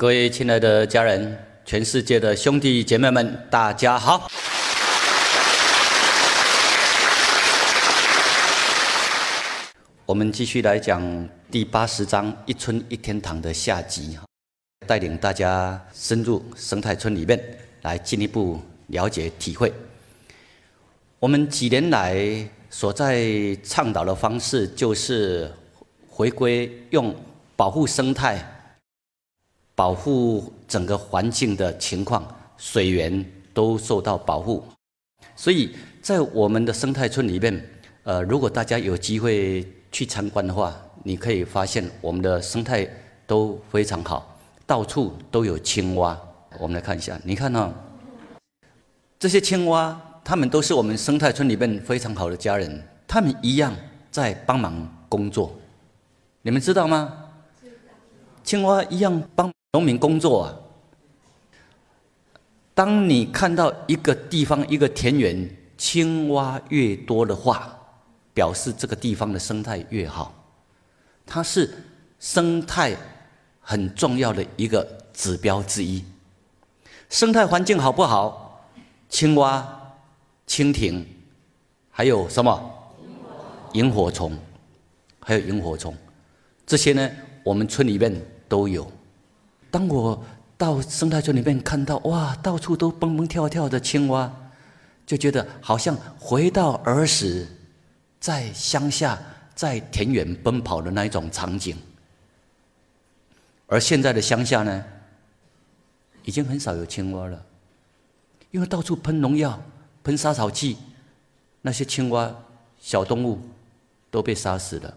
[0.00, 4.30] 各位亲爱的家人，全世界的兄弟姐妹们，大家好！
[10.06, 14.18] 我们继续来讲第八十章“一村一天堂”的下集，
[14.86, 17.38] 带领大家深入生态村里面，
[17.82, 19.70] 来进一步了解体会。
[21.18, 22.18] 我们几年来
[22.70, 25.52] 所在倡导的方式，就是
[26.08, 27.14] 回归用
[27.54, 28.56] 保护生态。
[29.80, 32.22] 保护整个环境的情况，
[32.58, 34.62] 水源都受到保护，
[35.34, 37.66] 所以在我们的生态村里面，
[38.02, 42.86] 呃，如果大家有机会去参观的话，你可以发现我们的生态
[43.26, 46.14] 都非常好，到处都有青蛙。
[46.58, 47.72] 我们来看一下，你看呢？
[49.18, 53.74] 这些青蛙，它们都是我们生态村里面非常好的家人，它们一样
[54.10, 55.58] 在帮忙工作，
[56.42, 57.30] 你们知道吗？
[58.44, 59.50] 青蛙一样帮。
[59.72, 60.56] 农民工作啊，
[62.74, 67.78] 当你看到一个地方一个田园青蛙越多的话，
[68.34, 70.34] 表示这个地方的生态越好，
[71.24, 71.72] 它是
[72.18, 72.96] 生态
[73.60, 76.04] 很重要的一个指标之一。
[77.08, 78.68] 生态环境好不好？
[79.08, 79.94] 青蛙、
[80.48, 81.06] 蜻蜓，
[81.90, 82.74] 还有什么？
[83.74, 84.36] 萤火虫，
[85.20, 85.96] 还有萤火虫，
[86.66, 87.08] 这些呢，
[87.44, 88.12] 我们村里面
[88.48, 88.90] 都有。
[89.70, 90.20] 当我
[90.58, 94.30] 到生态村里面看到哇，到处都蹦蹦跳跳的青蛙，
[95.06, 97.46] 就觉得好像回到儿时
[98.18, 99.18] 在乡下
[99.54, 101.76] 在田园奔跑的那一种场景。
[103.66, 104.84] 而现在的乡下呢，
[106.24, 107.40] 已经很少有青蛙了，
[108.50, 109.62] 因为到处喷农药、
[110.02, 110.76] 喷杀草剂，
[111.62, 112.34] 那些青蛙
[112.80, 113.38] 小动物
[114.10, 114.92] 都被杀死了。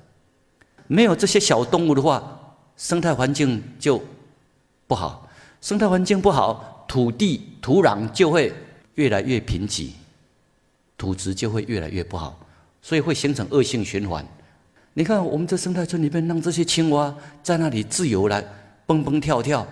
[0.88, 4.04] 没有这些小动物的话，生态环境就。
[4.94, 5.27] 不好，
[5.59, 8.53] 生态环境不好，土地土壤就会
[8.94, 9.89] 越来越贫瘠，
[10.95, 12.37] 土质就会越来越不好，
[12.80, 14.23] 所以会形成恶性循环。
[14.93, 17.11] 你看，我们这生态村里面，让这些青蛙
[17.42, 18.45] 在那里自由来
[18.86, 19.65] 蹦蹦跳跳，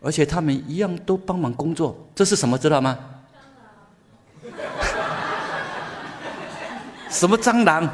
[0.00, 1.94] 而且它们一样都帮忙工作。
[2.14, 2.56] 这是什么？
[2.56, 2.98] 知道吗？
[7.10, 7.86] 什么蟑螂？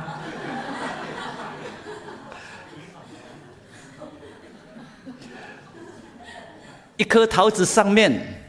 [6.97, 8.41] 一颗桃子上面，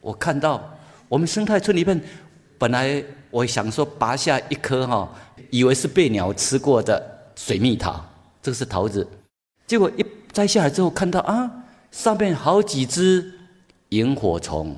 [0.00, 0.76] 我看到
[1.08, 2.00] 我们生态村里面，
[2.58, 5.08] 本来我想说拔下一颗哈，
[5.50, 7.00] 以为是被鸟吃过的
[7.36, 8.04] 水蜜桃，
[8.42, 9.06] 这个是桃子，
[9.66, 11.48] 结果一摘下来之后，看到啊，
[11.92, 13.32] 上面好几只
[13.90, 14.76] 萤火虫，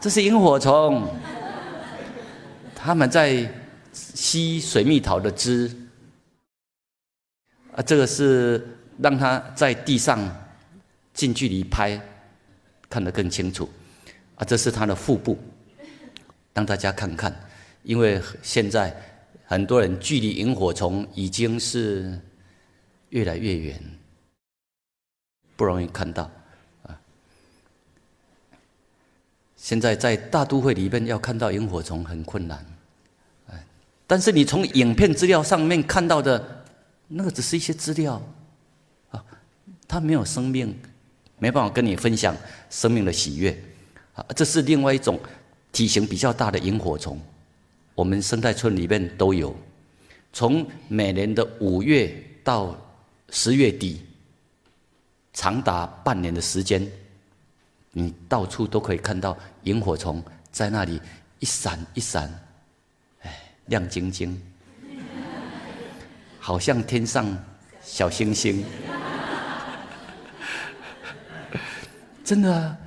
[0.00, 1.06] 这是萤火虫，
[2.74, 3.48] 他们在
[3.92, 5.70] 吸水蜜桃的汁，
[7.76, 8.76] 啊，这个是。
[9.02, 10.18] 让他在地上
[11.14, 12.00] 近距离拍，
[12.88, 13.68] 看得更清楚。
[14.36, 15.38] 啊，这是他的腹部，
[16.54, 17.34] 让大家看看。
[17.82, 18.94] 因为现在
[19.46, 22.20] 很多人距离萤火虫已经是
[23.08, 23.80] 越来越远，
[25.56, 26.30] 不容易看到。
[26.82, 27.00] 啊，
[29.56, 32.64] 现在在大都会里面要看到萤火虫很困难。
[34.06, 36.64] 但是你从影片资料上面看到的，
[37.06, 38.20] 那个只是一些资料。
[39.90, 40.72] 它没有生命，
[41.40, 42.32] 没办法跟你分享
[42.70, 43.50] 生命的喜悦，
[44.14, 45.18] 啊，这是另外一种
[45.72, 47.20] 体型比较大的萤火虫，
[47.96, 49.52] 我们生态村里面都有，
[50.32, 52.14] 从每年的五月
[52.44, 52.80] 到
[53.30, 54.00] 十月底，
[55.32, 56.88] 长达半年的时间，
[57.90, 60.22] 你到处都可以看到萤火虫
[60.52, 61.00] 在那里
[61.40, 62.32] 一闪一闪，
[63.22, 64.40] 哎，亮晶晶，
[66.38, 67.36] 好像天上
[67.82, 68.64] 小星星。
[72.30, 72.78] 真的啊！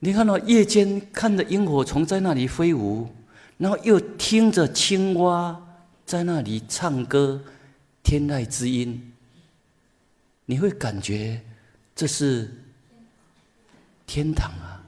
[0.00, 3.08] 你看到夜间看着萤火虫在那里飞舞，
[3.58, 5.56] 然后又听着青蛙
[6.04, 7.40] 在那里唱歌，
[8.02, 9.12] 天籁之音，
[10.46, 11.40] 你会感觉
[11.94, 12.52] 这是
[14.04, 14.82] 天堂啊！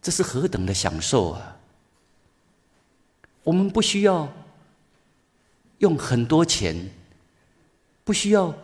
[0.00, 1.54] 这是何等的享受啊！
[3.44, 4.26] 我们不需要
[5.80, 6.74] 用很多钱，
[8.04, 8.54] 不需要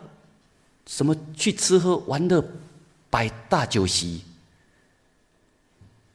[0.87, 2.43] 什么去吃喝玩乐。
[3.13, 4.23] 摆大酒席，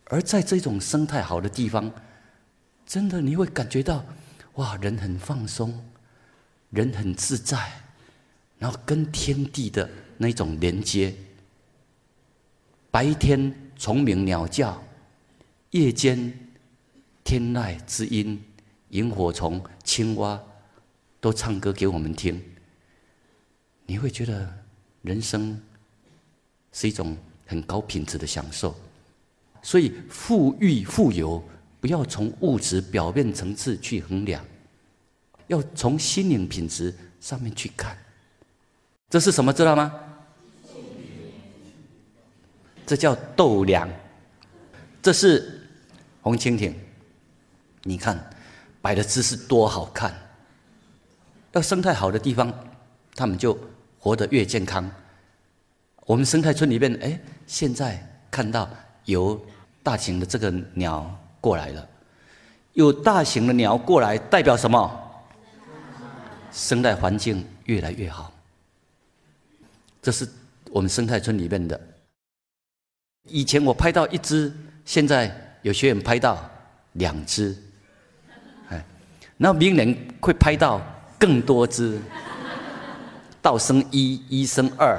[0.07, 1.89] 而在这种生态好的地方，
[2.85, 4.05] 真的你会感觉到，
[4.55, 5.89] 哇，人很放松，
[6.71, 7.71] 人很自在，
[8.59, 11.15] 然后跟天地的那种连接。
[12.91, 14.83] 白天虫鸣鸟叫，
[15.71, 16.37] 夜间
[17.23, 18.43] 天籁之音，
[18.89, 20.43] 萤火虫、青蛙
[21.21, 22.43] 都唱歌给我们听，
[23.87, 24.53] 你会觉得。
[25.03, 25.63] 人生
[26.79, 28.73] 是一种很高品质的享受。
[29.61, 31.43] 所以，富裕富有
[31.81, 34.45] 不要从物质表面层次去衡量，
[35.49, 37.99] 要从心灵品质上面去看。
[39.11, 39.53] 这是什么？
[39.53, 39.93] 知道吗？
[42.87, 43.91] 这叫豆粮。
[45.03, 45.61] 这是
[46.23, 46.73] 红蜻蜓，
[47.83, 48.31] 你看
[48.81, 50.15] 摆的姿势多好看。
[51.51, 52.53] 要生态好的地方，
[53.17, 53.59] 他们就
[53.99, 54.89] 活得越健康。
[56.09, 58.67] 我们生态村里面，哎，现在看到
[59.05, 59.39] 有
[59.83, 61.87] 大型的这个鸟过来了，
[62.73, 64.91] 有大型的鸟过来，代表什么？
[66.51, 68.33] 生态环境越来越好。
[70.01, 70.27] 这是
[70.71, 71.79] 我们生态村里面的。
[73.25, 74.51] 以前我拍到一只，
[74.87, 76.43] 现在有学员拍到
[76.95, 77.55] 两只，
[78.71, 78.83] 哎，
[79.37, 80.81] 那明年会拍到
[81.19, 82.01] 更多只，
[83.43, 84.99] 道生一，一生二，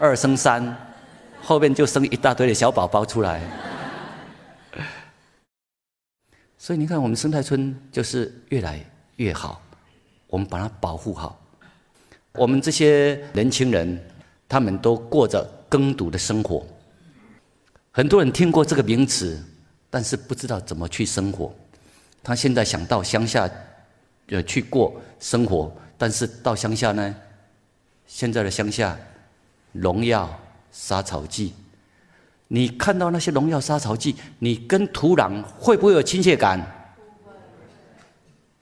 [0.00, 0.76] 二生三，
[1.42, 3.40] 后面就生一大堆的小宝宝出来。
[6.58, 8.84] 所以你看，我们生态村就是越来
[9.16, 9.62] 越好，
[10.26, 11.40] 我们把它保护好。
[12.32, 14.02] 我们这些年轻人，
[14.48, 16.66] 他们都过着耕读的生活。
[17.92, 19.40] 很多人听过这个名词，
[19.90, 21.54] 但是不知道怎么去生活。
[22.22, 23.48] 他现在想到乡下，
[24.28, 27.14] 呃，去过生活，但是到乡下呢，
[28.06, 28.98] 现在的乡下，
[29.74, 30.28] 农药、
[30.72, 31.52] 杀草剂，
[32.48, 36.64] 你看到那些农药、杀草剂，你跟土壤会不会有亲切感？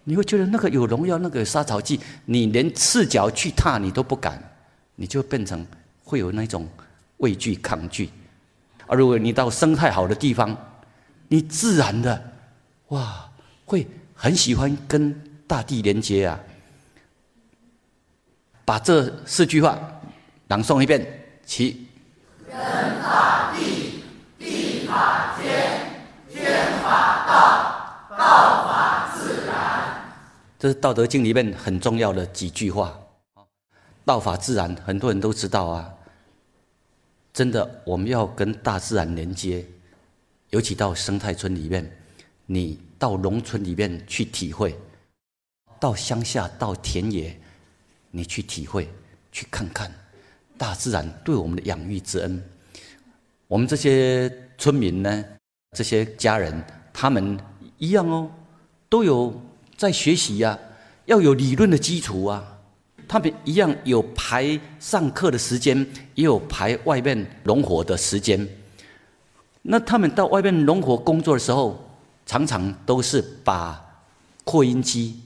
[0.04, 4.42] 你会觉得那个有农药、那个有杀草剂，你连赤脚去踏你都不敢，
[4.96, 5.64] 你就变成
[6.02, 6.68] 会有那种
[7.18, 8.10] 畏惧、抗拒。
[8.86, 10.56] 而如果你到生态好的地方，
[11.28, 12.32] 你自然的，
[12.88, 13.30] 哇，
[13.64, 15.14] 会很喜欢跟
[15.46, 16.40] 大地连接啊！
[18.64, 19.78] 把这四句话
[20.52, 21.00] 朗诵一遍，
[21.46, 21.86] 起。
[22.46, 24.04] 人法地，
[24.38, 30.12] 地法天，天法道，道法自然。
[30.58, 33.00] 这是《道德经》里面很重要的几句话。
[34.04, 35.90] 道法自然，很多人都知道啊。
[37.32, 39.64] 真的，我们要跟大自然连接，
[40.50, 41.90] 尤其到生态村里面，
[42.44, 44.78] 你到农村里面去体会，
[45.80, 47.40] 到乡下到田野，
[48.10, 48.86] 你去体会，
[49.32, 49.90] 去看看
[50.56, 52.42] 大自然对我们的养育之恩。
[53.48, 55.24] 我们这些村民呢，
[55.76, 57.38] 这些家人，他们
[57.78, 58.30] 一样哦，
[58.88, 59.40] 都有
[59.76, 60.58] 在学习呀，
[61.06, 62.48] 要有理论的基础啊。
[63.08, 68.48] 他们一样有排上课的时间，也有排外面农活的时间。
[69.60, 71.78] 那他们到外面农活工作的时候，
[72.24, 73.84] 常常都是把
[74.44, 75.20] 扩音机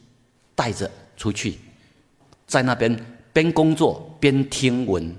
[0.54, 1.58] 带着出去，
[2.46, 2.98] 在那边
[3.32, 5.04] 边工作边听闻《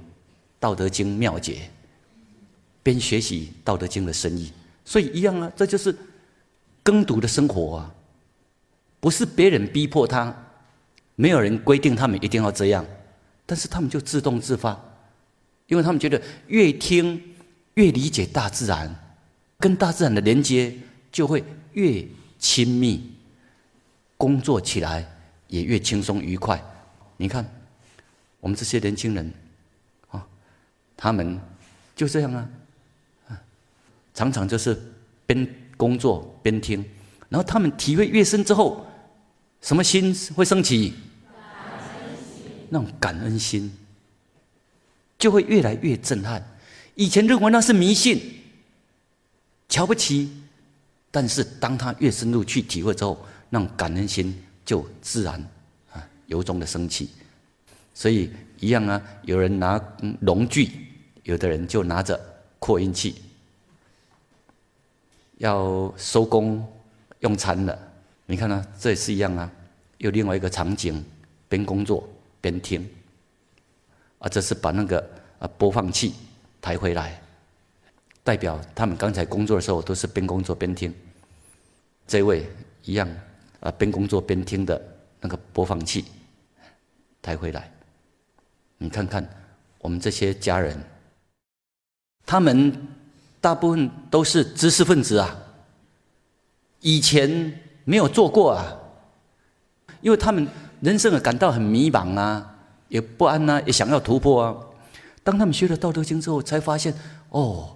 [0.59, 1.69] 道德经》妙解，
[2.83, 4.51] 边学习《道德经》的深意。
[4.85, 5.95] 所以一样啊，这就是
[6.83, 7.93] 耕读的生活啊，
[8.99, 10.35] 不是别人逼迫他。
[11.19, 12.85] 没有人规定他们一定要这样，
[13.45, 14.79] 但是他们就自动自发，
[15.65, 17.19] 因为他们觉得越听
[17.73, 18.95] 越理解大自然，
[19.57, 20.71] 跟大自然的连接
[21.11, 21.43] 就会
[21.73, 22.05] 越
[22.37, 23.11] 亲密，
[24.15, 25.11] 工作起来
[25.47, 26.63] 也越轻松愉快。
[27.17, 27.43] 你看，
[28.39, 29.33] 我们这些年轻人，
[30.09, 30.25] 啊，
[30.95, 31.39] 他们
[31.95, 32.49] 就这样啊，
[34.13, 34.79] 常常就是
[35.25, 36.83] 边工作边听，
[37.29, 38.85] 然后他们体会越深之后，
[39.61, 40.93] 什么心会升起？
[42.69, 43.71] 那种感恩心
[45.17, 46.45] 就会越来越震撼。
[46.95, 48.21] 以前认为那是迷信、
[49.69, 50.29] 瞧不起，
[51.09, 55.41] 但是当他越深入去体会之后，那种感恩心就自然
[55.93, 57.09] 啊由衷的升起。
[57.97, 59.81] 所以一样啊，有人拿
[60.19, 60.69] 农具，
[61.23, 62.19] 有的人就拿着
[62.59, 63.15] 扩音器，
[65.37, 66.63] 要收工
[67.21, 67.75] 用餐了。
[68.27, 69.51] 你看呢，这也是一样啊，
[69.97, 71.03] 有另外一个场景，
[71.49, 72.07] 边工作。
[72.39, 72.87] 边听，
[74.19, 74.99] 啊，这是把那个
[75.39, 76.13] 啊播放器
[76.61, 77.19] 抬回来，
[78.23, 80.93] 代表他们刚才工作的时候都是边工作边听。
[82.05, 82.47] 这位
[82.83, 83.09] 一样
[83.59, 84.79] 啊，边工作边听的
[85.19, 86.05] 那个播放器
[87.23, 87.71] 抬回来，
[88.77, 89.27] 你看看
[89.79, 90.81] 我们这些家人，
[92.25, 92.87] 他们
[93.41, 95.37] 大部分都是知识分子啊，
[96.81, 98.77] 以前没有做过啊，
[100.01, 100.47] 因为他们。
[100.79, 102.55] 人生啊，感到很迷茫啊，
[102.87, 104.55] 也不安啊，也想要突破啊。
[105.23, 106.93] 当他们学了《道德经》之后，才发现
[107.29, 107.75] 哦，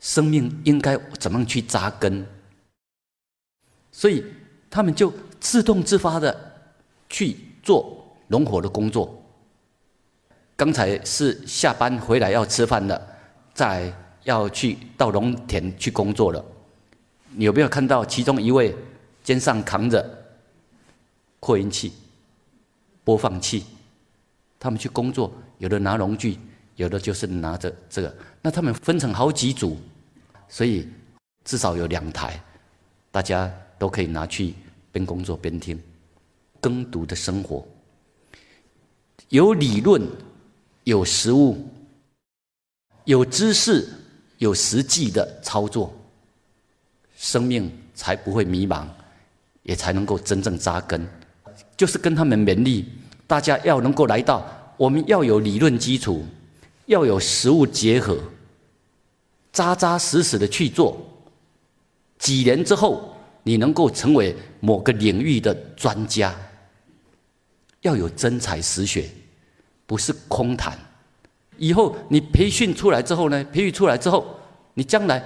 [0.00, 2.26] 生命应该怎么样去扎根。
[3.92, 4.24] 所以
[4.68, 6.36] 他们就自动自发的
[7.08, 9.25] 去做农活的工作。
[10.56, 13.00] 刚才是下班回来要吃饭了，
[13.52, 13.92] 再
[14.24, 16.42] 要去到农田去工作了。
[17.32, 18.74] 你有没有看到其中一位
[19.22, 20.02] 肩上扛着
[21.38, 21.92] 扩音器、
[23.04, 23.64] 播放器？
[24.58, 26.38] 他们去工作，有的拿农具，
[26.76, 28.16] 有的就是拿着这个。
[28.40, 29.76] 那他们分成好几组，
[30.48, 30.88] 所以
[31.44, 32.42] 至少有两台，
[33.10, 34.54] 大家都可以拿去
[34.90, 35.78] 边工作边听。
[36.58, 37.64] 耕读的生活，
[39.28, 40.02] 有理论，
[40.86, 41.58] 有实物，
[43.06, 43.88] 有知识，
[44.38, 45.92] 有实际的操作，
[47.16, 48.86] 生命才不会迷茫，
[49.64, 51.04] 也才能够真正扎根。
[51.76, 52.84] 就是跟他们勉励，
[53.26, 56.24] 大家要能够来到，我们要有理论基础，
[56.86, 58.16] 要有实物结合，
[59.52, 60.96] 扎扎实实的去做。
[62.16, 63.12] 几年之后，
[63.42, 66.32] 你能够成为某个领域的专家。
[67.80, 69.10] 要有真才实学，
[69.86, 70.76] 不是空谈。
[71.58, 73.42] 以后你培训出来之后呢？
[73.44, 74.38] 培育出来之后，
[74.74, 75.22] 你将来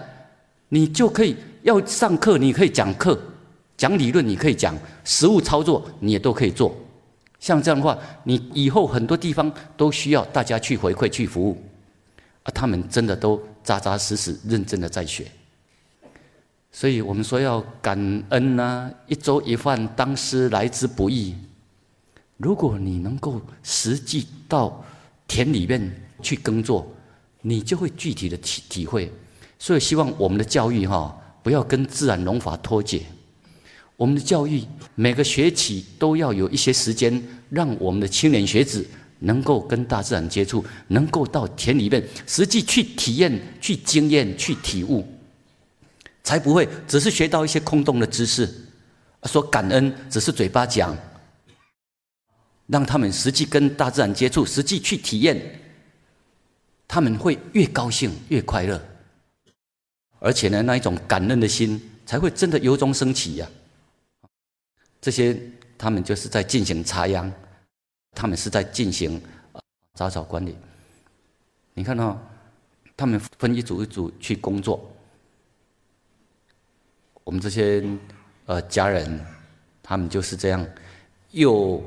[0.68, 3.18] 你就可以要上课，你可以讲课，
[3.76, 6.72] 讲理论，你可以讲实物操作，你也都可以做。
[7.40, 11.60] 像这样的话，你以后很多地方都需要大家去回馈、去服务，
[12.44, 15.26] 啊，他们真的都扎扎实实、认真的在学。
[16.70, 17.98] 所以我们说要感
[18.28, 21.34] 恩呐，一粥一饭，当思来之不易。
[22.40, 24.82] 如果你能够实际到
[25.28, 25.92] 田里面
[26.22, 26.90] 去耕作，
[27.42, 29.12] 你就会具体的体体会。
[29.58, 33.02] 所以希望我们的教育哈，不要跟自然农法脱节。
[33.94, 38.86] 我们的教育每个学期都要有一些时间，让我们的青年学子
[39.18, 45.06] 能够跟大自然接触，能够到田里面实际去体验、去经验、去体悟，
[46.24, 48.48] 才不会只是学到一些空洞的知识，
[49.24, 50.96] 说感恩只是嘴巴讲。
[52.70, 55.60] 让他们实际跟大自然接触，实际去体验，
[56.86, 58.80] 他们会越高兴越快乐，
[60.20, 63.48] 而且呢，那一种感恩的心才会真的由衷升起呀。
[65.00, 65.36] 这些
[65.76, 67.32] 他们就是在进行插秧，
[68.12, 69.20] 他们是在进行
[69.94, 70.54] 杂草管理。
[71.74, 72.16] 你看到
[72.96, 74.88] 他们分一组一组去工作，
[77.24, 77.84] 我们这些
[78.46, 79.26] 呃家人，
[79.82, 80.64] 他们就是这样
[81.32, 81.82] 又。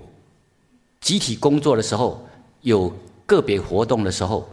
[1.03, 2.25] 集体工作的时候，
[2.61, 2.89] 有
[3.25, 4.49] 个别活动的时候，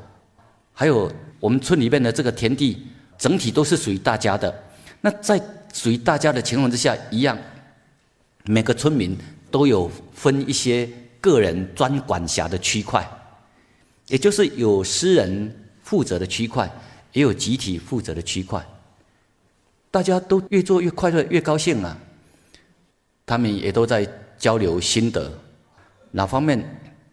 [0.72, 4.52] 还有我们村里面的这个田地，整体都是属于大家的。
[5.00, 5.40] 那在
[5.72, 7.38] 属于大家的情况之下，一样，
[8.46, 9.16] 每个村民
[9.48, 10.90] 都有分一些
[11.20, 13.08] 个人专管辖的区块，
[14.08, 16.68] 也就是有私人负责的区块，
[17.12, 18.60] 也有集体负责的区块。
[19.92, 21.96] 大家都越做越快乐，越高兴啊！
[23.24, 24.04] 他们也都在
[24.36, 25.32] 交流心得。
[26.10, 26.62] 哪方面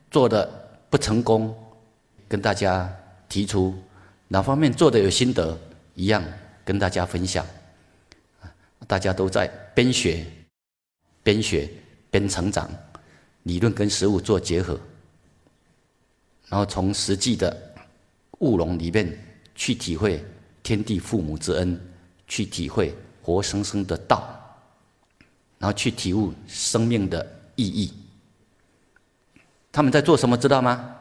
[0.10, 0.50] 做的
[0.90, 1.56] 不成功，
[2.28, 2.92] 跟大家
[3.30, 3.74] 提出；
[4.28, 5.58] 哪方面做的有心得，
[5.96, 6.24] 一样
[6.66, 7.46] 跟大家分享。
[8.88, 10.26] 大家都在边学
[11.22, 11.70] 边学
[12.10, 12.70] 边成长，
[13.44, 14.80] 理论跟实物做结合，
[16.48, 17.76] 然后从实际的
[18.40, 19.18] 务农里面
[19.54, 20.24] 去体会
[20.64, 21.80] 天地父母之恩，
[22.28, 24.26] 去体会活生生的道，
[25.60, 27.26] 然后去体悟生命的
[27.56, 27.94] 意义。
[29.78, 30.36] 他们在做什么？
[30.36, 30.96] 知道吗？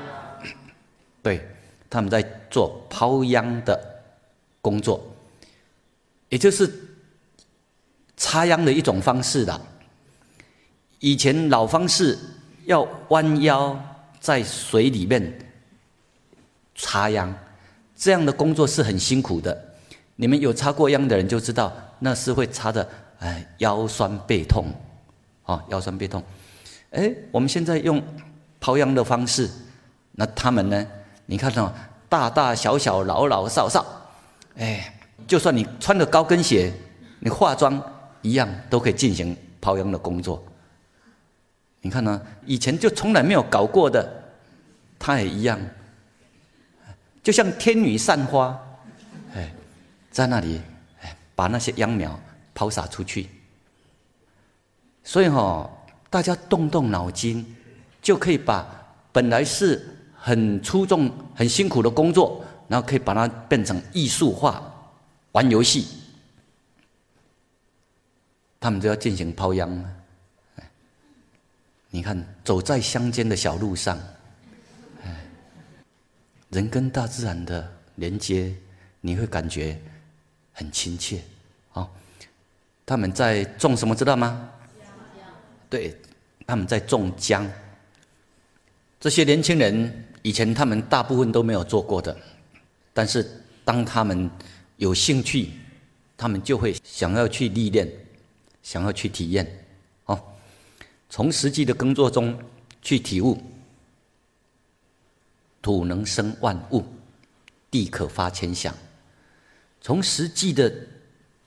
[1.22, 1.46] 对，
[1.90, 3.78] 他们在做抛秧的
[4.62, 5.06] 工作，
[6.30, 6.72] 也就是
[8.16, 9.60] 插秧的一种方式的。
[11.00, 12.18] 以前老方式
[12.64, 13.78] 要弯腰
[14.18, 15.38] 在水里面
[16.74, 17.34] 插秧，
[17.94, 19.74] 这样的工作是很辛苦的。
[20.16, 22.88] 你们有插过秧的人就知道，那是会插的，
[23.18, 24.72] 哎，腰酸背痛，
[25.42, 26.24] 啊，腰酸背痛。
[26.94, 28.00] 哎，我们现在用
[28.60, 29.50] 抛秧的方式，
[30.12, 30.86] 那他们呢？
[31.26, 31.72] 你看哦，
[32.08, 33.84] 大大小小、老老少少，
[34.56, 34.94] 哎，
[35.26, 36.72] 就算你穿着高跟鞋，
[37.18, 37.82] 你化妆
[38.22, 40.40] 一样都可以进行抛秧的工作。
[41.80, 42.22] 你看呢？
[42.46, 44.08] 以前就从来没有搞过的，
[44.96, 45.58] 他也一样，
[47.24, 48.56] 就像天女散花，
[49.34, 49.52] 哎，
[50.12, 50.60] 在那里，
[51.02, 52.16] 哎，把那些秧苗
[52.54, 53.28] 抛洒出去。
[55.02, 55.68] 所以哈。
[56.14, 57.44] 大家动动脑筋，
[58.00, 58.64] 就可以把
[59.10, 59.84] 本来是
[60.16, 64.62] 很出众、很辛苦的工作，然后可以把它变成艺术化，
[65.32, 65.88] 玩游戏。
[68.60, 69.84] 他们就要进行抛秧。
[71.90, 73.98] 你看，走在乡间的小路上，
[76.50, 78.54] 人跟大自然的连接，
[79.00, 79.76] 你会感觉
[80.52, 81.20] 很亲切。
[81.72, 81.90] 啊，
[82.86, 84.48] 他们在种什么，知道吗？
[85.68, 85.96] 对，
[86.46, 87.50] 他们在种姜。
[89.00, 92.16] 这些年轻人以前他们大部分都没有做过的，
[92.92, 93.28] 但是
[93.64, 94.30] 当他们
[94.76, 95.50] 有兴趣，
[96.16, 97.90] 他们就会想要去历练，
[98.62, 99.46] 想要去体验，
[100.06, 100.18] 哦，
[101.10, 102.38] 从实际的工作中
[102.80, 103.38] 去体悟，
[105.60, 106.82] 土能生万物，
[107.70, 108.74] 地可发千象，
[109.80, 110.72] 从实际的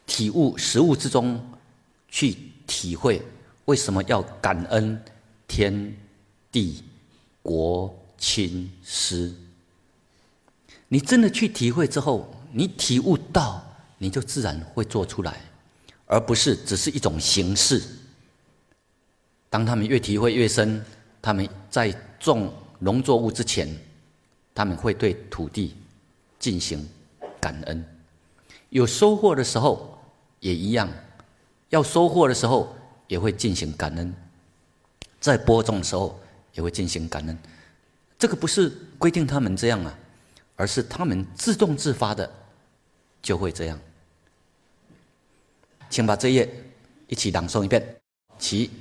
[0.06, 1.44] 体悟实物之中
[2.08, 3.22] 去体会
[3.68, 5.02] 为什么要感恩
[5.48, 5.96] 天
[6.52, 6.84] 地。
[7.42, 9.34] 国亲师，
[10.90, 13.66] 你真的去体会之后，你体悟到，
[13.98, 15.40] 你就自然会做出来，
[16.06, 17.82] 而不是只是一种形式。
[19.50, 20.84] 当他们越体会越深，
[21.22, 23.74] 他们在种农作物之前，
[24.54, 25.74] 他们会对土地
[26.38, 26.86] 进行
[27.40, 27.82] 感恩；
[28.72, 29.98] 有收获的时候
[30.42, 30.90] 也一样，
[31.70, 32.76] 要收获的时候
[33.08, 34.14] 也会进行感恩，
[35.20, 36.20] 在播种的时候。
[36.54, 37.38] 也会进行感恩，
[38.18, 39.94] 这个不是规定他们这样啊，
[40.56, 42.28] 而是他们自动自发的
[43.22, 43.80] 就会这样。
[45.88, 46.52] 请把这页
[47.06, 47.98] 一起朗诵一遍，
[48.40, 48.72] 起。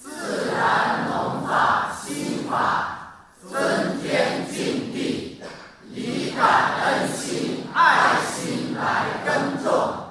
[0.00, 0.10] 自
[0.52, 3.16] 然农法心法，
[3.50, 5.40] 尊天敬地，
[5.92, 10.06] 以感恩心、爱心来耕种，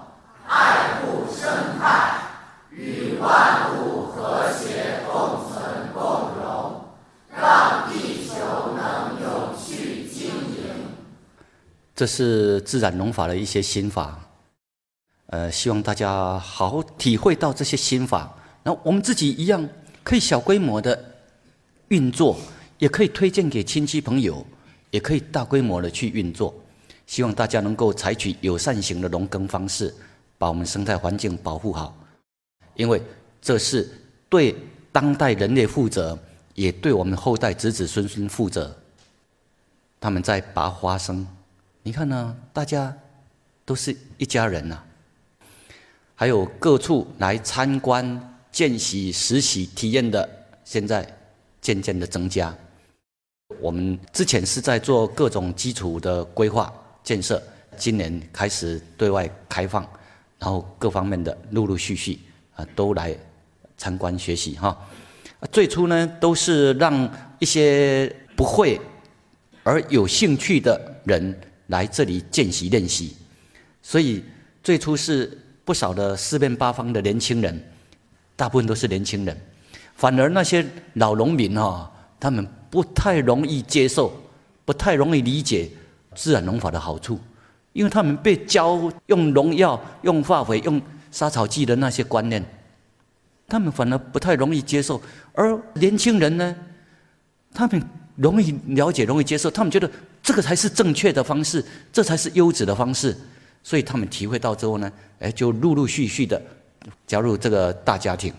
[0.46, 1.15] 爱护，
[3.26, 6.86] 万物和谐共存共荣。
[7.36, 8.36] 让地球
[8.78, 10.86] 能永续经营。
[11.96, 14.20] 这是自然农法的一些心法，
[15.28, 18.32] 呃，希望大家好好体会到这些心法。
[18.62, 19.68] 那我们自己一样
[20.04, 21.04] 可以小规模的
[21.88, 22.38] 运作，
[22.78, 24.46] 也可以推荐给亲戚朋友，
[24.92, 26.54] 也可以大规模的去运作。
[27.08, 29.94] 希望大家能够采取友善型的农耕方式，
[30.38, 31.96] 把我们生态环境保护好，
[32.76, 33.02] 因为
[33.42, 33.90] 这是
[34.30, 34.56] 对
[34.92, 36.18] 当代人类负责。
[36.56, 38.74] 也对我们后代子子孙孙负责。
[40.00, 41.28] 他们在拔花生，
[41.84, 42.34] 你看呢？
[42.54, 42.96] 大家
[43.66, 44.82] 都是一家人呐。
[46.16, 50.30] 还有各处来参观、见习、实习、体验的，
[50.64, 51.06] 现在
[51.60, 52.56] 渐渐的增加。
[53.60, 56.74] 我们之前是在做各种基础的规划
[57.04, 57.44] 建设，
[57.76, 59.84] 今年开始对外开放，
[60.40, 62.18] 然后各方面的陆陆续续
[62.56, 63.16] 啊都来
[63.78, 64.76] 参观学习哈。
[65.52, 68.80] 最初呢，都是让一些不会
[69.64, 73.16] 而有兴趣的人来这里见习练习，
[73.82, 74.24] 所以
[74.64, 77.64] 最初是不少的四面八方的年轻人，
[78.36, 79.38] 大部分都是年轻人，
[79.96, 84.12] 反而那些老农民哈，他们不太容易接受，
[84.64, 85.70] 不太容易理解
[86.16, 87.20] 自然农法的好处，
[87.74, 90.82] 因为他们被教用农药、用化肥、用
[91.16, 92.44] 杀草剂的那些观念。
[93.48, 95.02] 他们反而不太容易接受，
[95.32, 96.54] 而年轻人呢，
[97.54, 97.82] 他们
[98.18, 99.90] 容易了解、容易接受，他们觉得
[100.22, 103.16] 这个才是正确的方式，这才是优质的方式，
[103.64, 106.42] 所以他们体会到之后呢，哎，就陆陆续续的
[107.08, 108.34] 加入这个大家庭。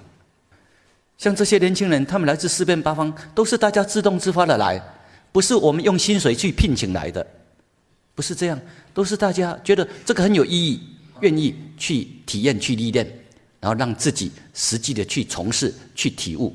[1.17, 4.79] 像这些年轻人，他们来自四面八方，都是大家自动自发的来，
[5.33, 7.27] 不是我们用薪水去聘请来的，
[8.15, 8.61] 不是这样，
[8.93, 13.07] 都是大家觉得这个很有意义，愿意去体验、去历练。
[13.59, 16.55] 然后让自己实际的去从事、去体悟，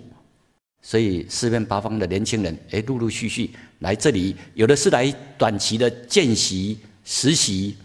[0.81, 7.75] 所以四面八方的年轻人，哎，陆陆续续来这里，有的是来短期的见习、实习，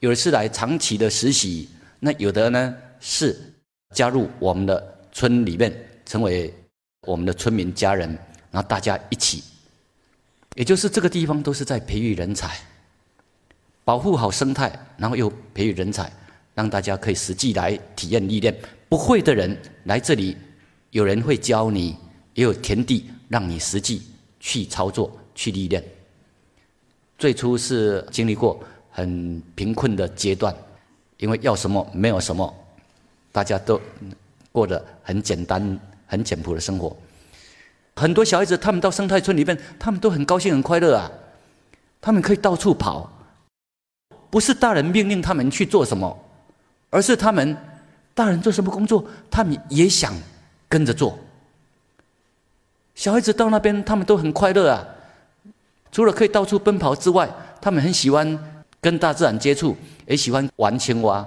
[0.00, 1.68] 有的是来长期的实习，
[2.00, 3.38] 那有的呢是
[3.94, 5.72] 加入我们的村里面，
[6.04, 6.52] 成为
[7.06, 8.08] 我们的村民家人，
[8.50, 9.44] 然后大家一起，
[10.56, 12.58] 也就是这个地方都是在培育人才，
[13.84, 16.10] 保护好生态，然后又培育人才。
[16.54, 18.54] 让大家可以实际来体验历练，
[18.88, 20.36] 不会的人来这里，
[20.90, 21.96] 有人会教你，
[22.34, 24.02] 也有田地让你实际
[24.38, 25.82] 去操作、去历练。
[27.18, 28.60] 最初是经历过
[28.90, 30.54] 很贫困的阶段，
[31.16, 32.54] 因为要什么没有什么，
[33.30, 33.80] 大家都
[34.50, 36.94] 过得很简单、很简朴的生活。
[37.96, 41.10] 很多小孩子他们到生态村里面，他们都很高兴、很快乐啊，
[42.00, 43.10] 他们可以到处跑，
[44.28, 46.18] 不是大人命令他们去做什么。
[46.92, 47.56] 而是他们
[48.12, 50.12] 大人做什么工作，他们也想
[50.68, 51.18] 跟着做。
[52.94, 54.86] 小孩子到那边，他们都很快乐啊。
[55.90, 57.28] 除了可以到处奔跑之外，
[57.62, 58.38] 他们很喜欢
[58.78, 59.74] 跟大自然接触，
[60.06, 61.26] 也喜欢玩青蛙。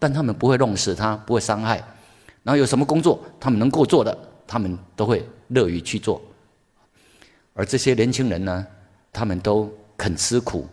[0.00, 1.76] 但他们不会弄死它，不会伤害。
[2.42, 6.20] 然后有什么工作，他们能够做的，他们都会乐于去做。
[7.54, 8.66] 而这些年轻人呢，
[9.12, 10.66] 他们都肯吃苦。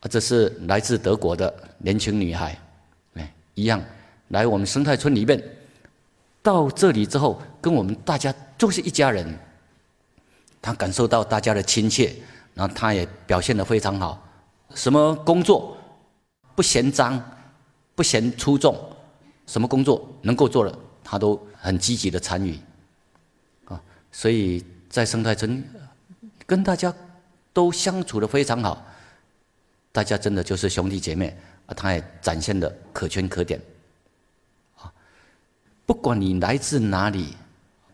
[0.00, 2.58] 啊，这是来自德国的年轻女孩。
[3.60, 3.82] 一样，
[4.28, 5.42] 来我们生态村里面，
[6.42, 9.38] 到这里之后，跟我们大家就是一家人。
[10.62, 12.14] 他感受到大家的亲切，
[12.54, 14.22] 然后他也表现得非常好。
[14.74, 15.76] 什么工作
[16.54, 17.18] 不嫌脏，
[17.94, 18.76] 不嫌出众，
[19.46, 22.58] 什么工作能够做的，他都很积极的参与。
[23.64, 23.80] 啊，
[24.12, 25.64] 所以在生态村
[26.46, 26.94] 跟大家
[27.54, 28.86] 都相处的非常好，
[29.92, 31.34] 大家真的就是兄弟姐妹
[31.70, 33.58] 啊，他也展现的可圈可点。
[34.76, 34.92] 啊，
[35.86, 37.36] 不管你来自哪里。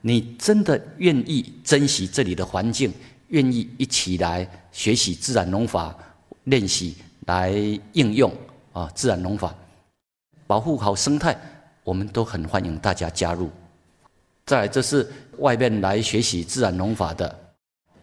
[0.03, 2.93] 你真的愿意珍惜这里的环境，
[3.29, 5.93] 愿意一起来学习自然农法，
[6.45, 7.51] 练习来
[7.93, 8.33] 应用
[8.73, 9.53] 啊自然农法，
[10.47, 11.37] 保护好生态，
[11.83, 13.51] 我们都很欢迎大家加入。
[14.45, 17.37] 再来，这是外面来学习自然农法的，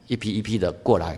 [0.07, 1.17] 一批一批的过来，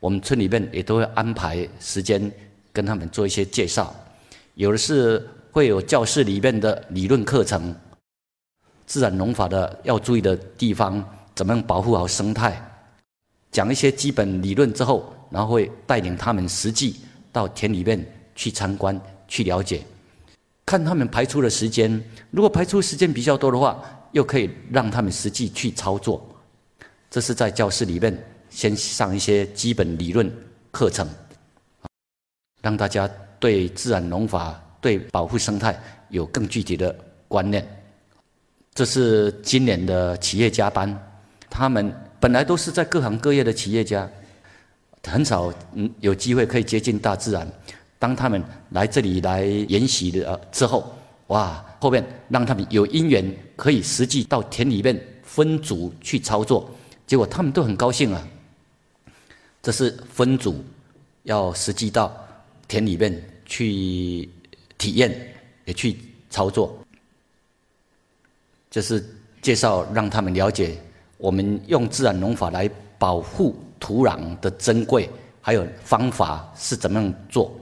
[0.00, 2.32] 我们村里面也都会安排时间
[2.72, 3.94] 跟他们做一些介绍，
[4.54, 7.74] 有的是会有教室里面的理论课程。
[8.86, 11.02] 自然农法的要注意的地方，
[11.34, 12.60] 怎么样保护好生态？
[13.50, 16.96] 讲一些基本理论之后，然后会带领他们实际
[17.30, 18.04] 到田里面
[18.34, 19.82] 去参观、去了解，
[20.64, 22.02] 看他们排出的时间。
[22.30, 23.82] 如果排出时间比较多的话，
[24.12, 26.26] 又可以让他们实际去操作。
[27.10, 30.30] 这是在教室里面先上一些基本理论
[30.70, 31.06] 课程，
[32.62, 33.06] 让大家
[33.38, 36.96] 对自然农法、对保护生态有更具体的
[37.28, 37.66] 观念。
[38.74, 40.98] 这是今年的企业家班，
[41.50, 44.08] 他们本来都是在各行各业的企业家，
[45.06, 47.46] 很少嗯有机会可以接近大自然。
[47.98, 50.92] 当他们来这里来研习的之后，
[51.26, 56.70] 哇，后面让他们有因缘可以实际到田里面分组去操作，
[57.06, 58.26] 结果他们都很高兴啊。
[59.62, 60.64] 这是分组
[61.24, 62.21] 要实际到
[62.72, 63.12] 田里面
[63.44, 64.26] 去
[64.78, 65.14] 体验，
[65.66, 65.98] 也去
[66.30, 66.74] 操作。
[68.70, 69.04] 就是
[69.42, 70.78] 介绍让他们了解
[71.18, 75.10] 我们用自然农法来保护土壤的珍贵，
[75.42, 77.54] 还有方法是怎么样做。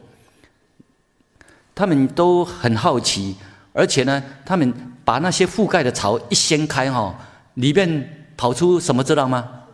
[1.74, 3.34] 他们都很好奇，
[3.72, 4.72] 而且呢，他们
[5.04, 7.18] 把那些覆盖的草一掀开哈，
[7.54, 9.66] 里面跑出什么知道吗？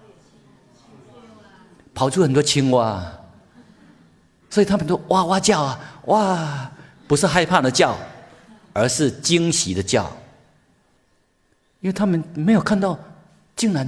[1.93, 3.13] 跑出很多青蛙，
[4.57, 6.73] 所以他们都哇哇叫啊，哇，
[7.07, 7.95] 不是害怕的叫，
[8.73, 10.11] 而是惊喜的叫。
[11.81, 12.99] 因为他们没有看到，
[13.55, 13.87] 竟然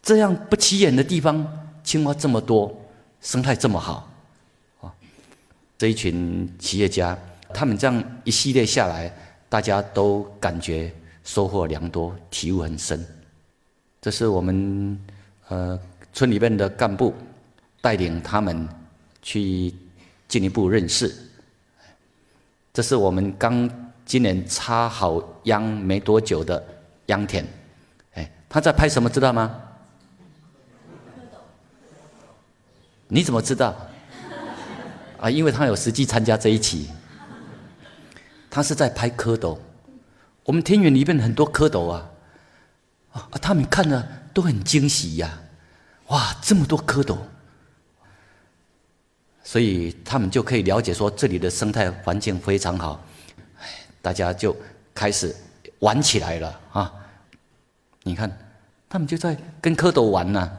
[0.00, 1.44] 这样不起眼的地方，
[1.82, 2.72] 青蛙这么多，
[3.20, 4.08] 生态这么好，
[4.80, 4.94] 啊！
[5.76, 7.18] 这一群企业家，
[7.52, 9.12] 他们这样一系列下来，
[9.48, 10.94] 大家都感觉
[11.24, 13.04] 收获良多，体悟很深。
[14.00, 14.96] 这是我们
[15.48, 15.76] 呃
[16.12, 17.12] 村里面的干部
[17.80, 18.68] 带领他们
[19.28, 19.74] 去
[20.26, 21.14] 进一步认识。
[22.72, 23.68] 这是我们刚。
[24.06, 26.64] 今年插好秧没多久的
[27.08, 27.44] 秧田，
[28.14, 29.10] 哎，他在拍什么？
[29.10, 29.54] 知道吗？
[33.08, 33.76] 你怎么知道？
[35.20, 36.88] 啊，因为他有实际参加这一期。
[38.48, 39.58] 他是在拍蝌蚪。
[40.44, 42.10] 我们田园里面很多蝌蚪啊，
[43.12, 45.38] 啊，他们看了都很惊喜呀！
[46.06, 47.18] 哇，这么多蝌蚪，
[49.48, 53.02] 所以他们就可以了解说这里的生态环境非常好。
[54.02, 54.54] 大家就
[54.94, 55.34] 开始
[55.78, 56.92] 玩起来了啊！
[58.02, 58.30] 你看，
[58.90, 60.58] 他们就在跟蝌蚪玩呢。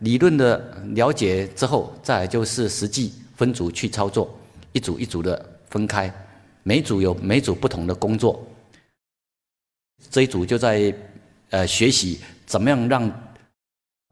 [0.00, 0.58] 理论的
[0.96, 4.36] 了解之后，再就是实际分组去操作，
[4.72, 6.12] 一组一组的分开，
[6.64, 8.44] 每组有每组不同的工作。
[10.10, 10.92] 这一组就在
[11.50, 13.08] 呃学习怎么样让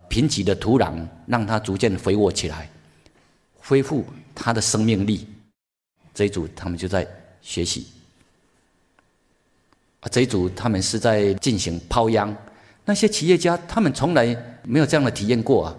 [0.09, 0.95] 贫瘠的土壤
[1.27, 2.69] 让它逐渐肥沃起来，
[3.59, 5.29] 恢复它的生命力。
[6.15, 7.07] 这一组他们就在
[7.43, 7.89] 学习，
[10.01, 12.35] 啊，这一组他们是在进行抛秧。
[12.85, 14.27] 那些企业家他们从来
[14.63, 15.75] 没有这样的体验过啊，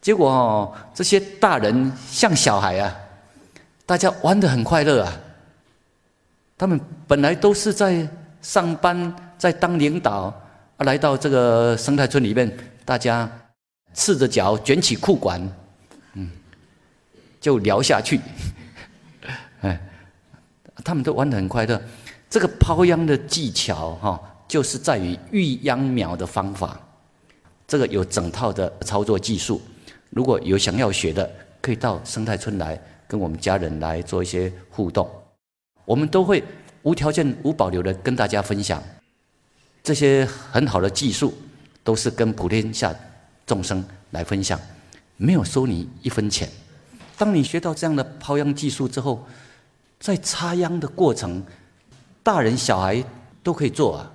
[0.00, 2.96] 结果哦，这些大人像小孩啊，
[3.86, 5.20] 大家玩得很快乐啊。
[6.56, 8.08] 他们本来都是在
[8.42, 10.34] 上班，在当领导，
[10.78, 12.50] 来到这个生态村里面，
[12.84, 13.30] 大家
[13.94, 15.40] 赤着脚卷起裤管，
[16.14, 16.30] 嗯，
[17.40, 18.20] 就聊下去。
[19.62, 19.80] 哎，
[20.84, 21.80] 他们都玩得很快乐。
[22.30, 26.78] 这个抛秧的技巧哈，就是在于育秧苗的方法。
[27.66, 29.60] 这个有整套的操作技术。
[30.10, 35.08] 如果有想要学的，可以到生态村来跟我们家人来做一些互动。
[35.84, 36.42] 我们都会
[36.82, 38.82] 无条件、无保留的跟大家分享
[39.82, 41.34] 这些很好的技术，
[41.82, 42.94] 都是跟普天下
[43.48, 44.60] 众生来分享，
[45.16, 46.48] 没有收你一分钱。
[47.16, 49.26] 当你学到这样的抛秧技术之后，
[49.98, 51.42] 在插秧的过程，
[52.22, 53.02] 大人小孩
[53.42, 54.12] 都可以做啊。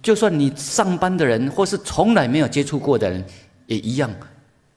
[0.00, 3.22] 就算你上班的人，或是从来没有接触过的人，
[3.66, 4.08] 也一样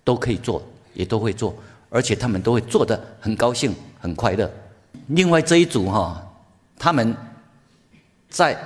[0.03, 0.61] 都可以做，
[0.93, 1.55] 也都会做，
[1.89, 4.51] 而且他们都会做的很高兴、很快乐。
[5.07, 6.25] 另外这一组哈，
[6.79, 7.15] 他们
[8.29, 8.57] 在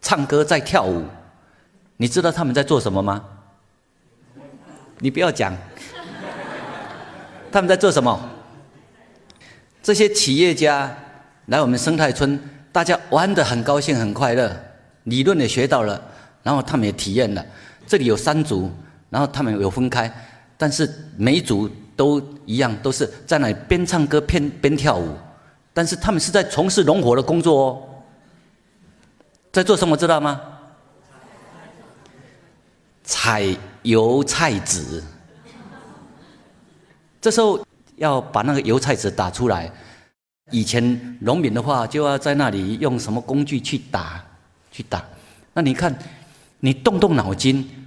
[0.00, 1.04] 唱歌、在跳舞，
[1.96, 3.24] 你知道他们在做什么吗？
[5.02, 5.52] 你不要讲，
[7.50, 8.30] 他们在做什么？
[9.82, 10.96] 这些企业家
[11.46, 12.38] 来我们生态村，
[12.70, 14.48] 大家玩的很高兴、很快乐，
[15.02, 16.00] 理论也学到了，
[16.44, 17.44] 然后他们也体验了。
[17.84, 18.70] 这里有三组，
[19.10, 20.08] 然后他们有分开，
[20.56, 25.16] 但是每一组都一样，都是在那里边唱歌边边跳舞。
[25.74, 27.82] 但是他们是在从事农活的工作哦，
[29.50, 30.40] 在做什么知道吗？
[33.02, 33.44] 采
[33.82, 35.02] 油菜籽。
[37.20, 37.64] 这时候
[37.96, 39.70] 要把那个油菜籽打出来。
[40.50, 44.22] 以前农民的话，就要在那里用什么工具去打，
[44.70, 45.02] 去打。
[45.54, 45.96] 那你看，
[46.60, 47.86] 你动动脑筋，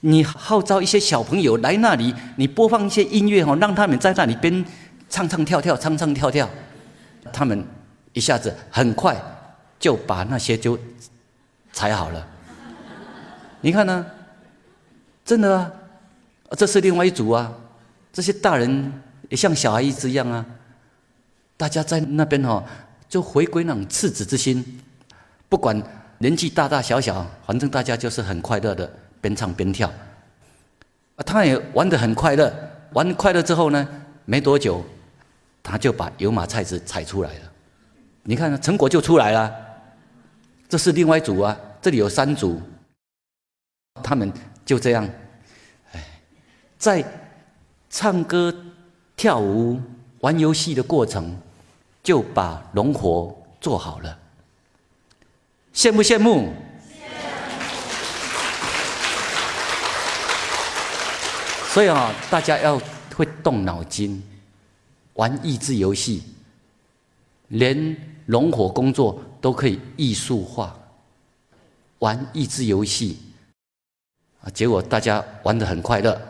[0.00, 4.64] 你号召一些小朋友来那里，你播放一些音乐哦，让他们在那里边
[5.10, 6.48] 唱唱跳跳，唱唱跳跳。
[7.32, 7.66] 他们
[8.12, 9.20] 一下子很快
[9.78, 10.78] 就把那些就
[11.72, 12.26] 裁好了。
[13.60, 14.06] 你看呢？
[15.26, 15.70] 真的啊，
[16.56, 17.52] 这是另外一组啊。
[18.12, 18.90] 这些大人
[19.28, 20.46] 也像小孩子一样啊。
[21.58, 22.64] 大家在那边哦，
[23.08, 24.64] 就回归那种赤子之心，
[25.48, 25.82] 不管
[26.18, 29.92] 年纪大大小小，反正大家就是很快乐的边唱边跳。
[31.16, 32.50] 啊，他也玩得很快乐。
[32.92, 33.86] 玩快乐之后呢，
[34.24, 34.82] 没多久。
[35.68, 37.52] 他就把油马菜籽采出来了，
[38.22, 39.52] 你看成果就出来了。
[40.68, 42.62] 这是另外一组啊，这里有三组，
[44.00, 44.32] 他们
[44.66, 45.08] 就这样，
[45.92, 46.04] 哎，
[46.76, 47.02] 在
[47.88, 48.54] 唱歌、
[49.16, 49.80] 跳舞、
[50.18, 51.40] 玩游戏的过程，
[52.02, 54.18] 就把农活做好了。
[55.72, 56.52] 羡不羡慕？
[61.70, 62.80] 所以啊，大家要
[63.14, 64.20] 会动脑筋。
[65.14, 66.22] 玩益智游戏，
[67.48, 70.78] 连农火工作都可以艺术化。
[72.00, 73.18] 玩益智游戏，
[74.52, 76.20] 结果大家玩得很快乐，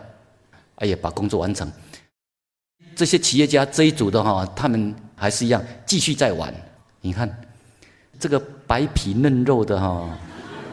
[0.76, 1.70] 哎呀，把工作完成。
[2.94, 6.52] 这些企业家这一组的哈，他们还是一样继续在玩。
[7.00, 7.28] 你看，
[8.18, 10.08] 这个白皮嫩肉的哈，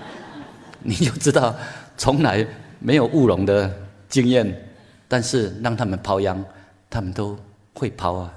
[0.82, 1.56] 你就知道
[1.98, 2.46] 从来
[2.80, 3.72] 没有务农的
[4.10, 4.70] 经验，
[5.08, 6.44] 但是让他们抛秧，
[6.90, 7.38] 他们都。
[7.76, 8.32] 会抛啊！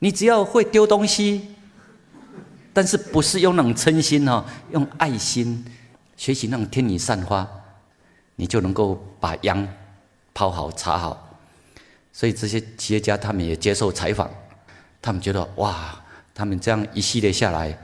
[0.00, 1.54] 你只要会丢东西，
[2.72, 5.64] 但是不是用那种嗔心哦，用爱心
[6.18, 7.48] 学习那种天女散花，
[8.34, 9.66] 你就能够把秧
[10.34, 11.38] 抛好、插好。
[12.12, 14.28] 所以这些企业家他们也接受采访，
[15.00, 16.04] 他们觉得哇，
[16.34, 17.78] 他们这样一系列下来，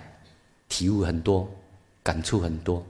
[0.68, 1.48] 体悟很多，
[2.02, 2.84] 感触很多，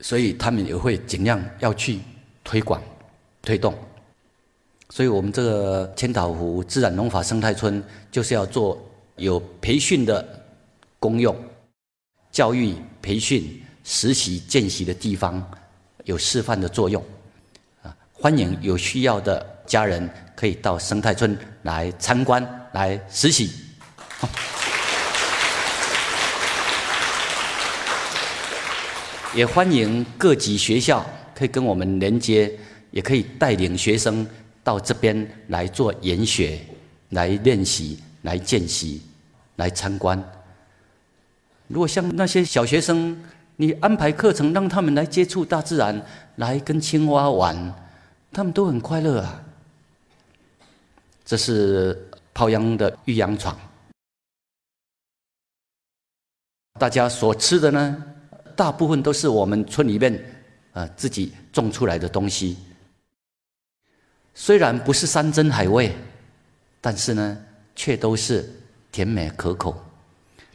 [0.00, 2.00] 所以他们也会尽量要去
[2.42, 2.82] 推广、
[3.42, 3.74] 推动。
[4.88, 8.78] 所以我们这个千岛湖自然农法生态村就是要做
[9.16, 10.46] 有培训的
[10.98, 11.36] 功用、
[12.30, 13.62] 教育培训、
[13.94, 15.46] 实习见习的地方，
[16.04, 17.04] 有示范的作用。
[17.82, 23.50] 啊，欢迎有需要的家人可以到生态村来参观、来实习。
[29.36, 32.50] 也欢迎各级学校可以跟我们连接，
[32.92, 34.26] 也可以带领学生。
[34.64, 36.60] 到这边来做研学、
[37.10, 39.02] 来练习、来见习、
[39.56, 40.16] 来参观。
[41.66, 43.20] 如果像那些小学生，
[43.56, 46.04] 你安排课程让他们来接触大自然，
[46.36, 47.74] 来跟青蛙玩，
[48.32, 49.44] 他们都很快乐啊。
[51.24, 53.56] 这是泡秧的育秧床，
[56.78, 58.04] 大家所吃的呢，
[58.56, 60.22] 大部分都是我们村里面
[60.72, 62.58] 啊自己种出来的东西。
[64.34, 65.94] 虽然不是山珍海味，
[66.80, 67.38] 但是呢，
[67.76, 68.50] 却都是
[68.90, 69.80] 甜美可口。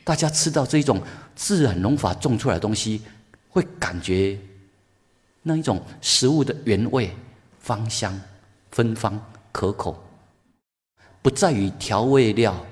[0.03, 1.01] 大家吃到这种
[1.37, 3.03] 自然农法种出来的东西，
[3.47, 4.37] 会感觉
[5.43, 7.15] 那一种食物的原味、
[7.59, 8.19] 芳香、
[8.71, 9.17] 芬芳、
[9.51, 10.03] 可口，
[11.21, 12.65] 不在于调味料，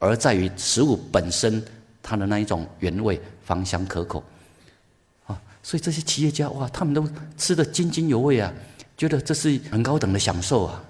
[0.00, 1.64] 而在于食物本身
[2.02, 4.22] 它的那一种原味、芳香、可口。
[5.26, 8.52] 啊，所以这些企业家哇，他们都吃得津津有味啊。
[8.96, 10.84] 觉得这是很高等的享受啊！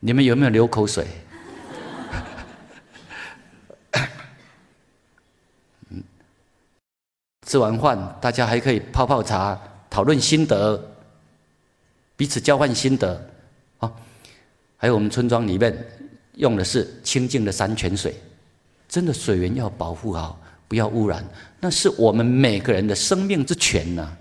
[0.00, 1.06] 你们有没有流口水？
[7.44, 9.58] 吃完饭大家还可以泡泡茶，
[9.90, 10.82] 讨论心得，
[12.16, 13.30] 彼此交换心得
[13.78, 13.92] 啊！
[14.76, 15.76] 还有我们村庄里面
[16.36, 18.14] 用的是清净的山泉水，
[18.88, 21.24] 真的水源要保护好，不不要污染，
[21.60, 24.12] 那是我们每个人的生命之泉呐。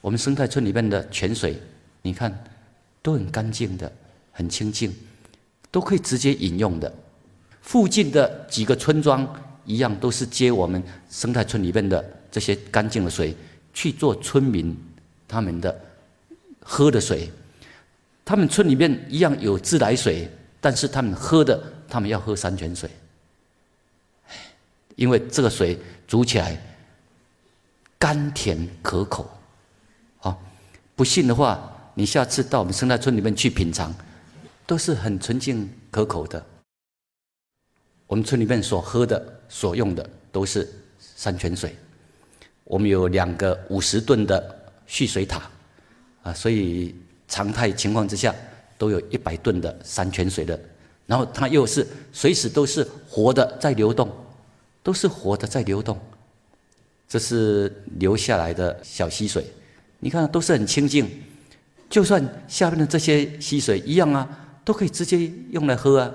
[0.00, 1.60] 我们生态村里面的泉水，
[2.00, 2.34] 你看
[3.02, 3.92] 都很干净的，
[4.32, 4.90] 很清净，
[5.70, 6.90] 都可以直接饮用的。
[7.60, 9.28] 附近的几个村庄
[9.64, 13.34] 一样，都是接我们生态村里面的这些干净的水
[13.72, 14.76] 去做村民
[15.26, 15.80] 他们的
[16.60, 17.30] 喝的水。
[18.24, 22.88] 他们村里面一样有自来水，但是他们喝的，他们要喝山泉水，
[24.96, 26.58] 因为这个水煮起来
[27.98, 29.30] 甘甜可口。
[30.20, 30.36] 啊，
[30.96, 33.94] 不信的话，你下次到我们生态村里面去品尝，
[34.66, 36.44] 都是很纯净可口的。
[38.06, 41.74] 我们村里面所喝的、所用的都是山泉水。
[42.64, 45.42] 我们有两个五十吨的蓄水塔，
[46.22, 46.94] 啊，所以
[47.28, 48.34] 常态情况之下
[48.78, 50.58] 都有一百吨的山泉水的。
[51.06, 54.10] 然后它又是随时都是活的在流动，
[54.82, 55.98] 都是活的在流动。
[57.06, 59.44] 这是流下来的小溪水，
[59.98, 61.08] 你看都是很清净。
[61.90, 64.26] 就算下面的这些溪水一样啊，
[64.64, 66.10] 都可以直接用来喝啊。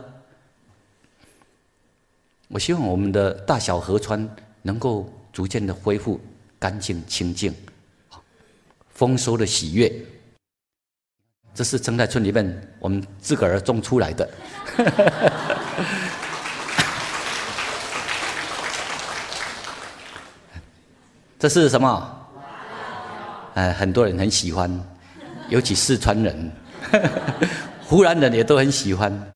[2.49, 4.27] 我希望我们的大小河川
[4.63, 6.19] 能够逐渐的恢复
[6.57, 7.53] 干净清净，
[8.89, 9.93] 丰收的喜悦。
[11.53, 14.27] 这是生态村里面我们自个儿种出来的。
[21.37, 22.27] 这是什么？
[23.53, 24.83] 哎，很多人很喜欢，
[25.49, 26.51] 尤其四川人、
[27.85, 29.31] 湖南人也都很喜欢。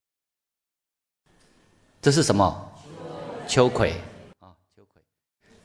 [2.01, 2.71] 这是什么？
[3.47, 3.91] 秋葵
[4.39, 5.01] 啊，秋葵，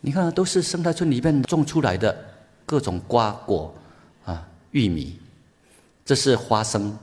[0.00, 2.16] 你看，都是生态村里面种出来的
[2.66, 3.74] 各种瓜果
[4.24, 5.18] 啊，玉米，
[6.04, 6.96] 这是花生。